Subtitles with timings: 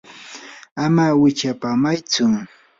[0.85, 2.23] ama wichyapamaytsu.